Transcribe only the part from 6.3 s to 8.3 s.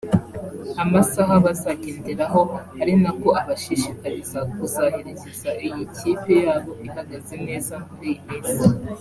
yabo ihagaze neza muri iyi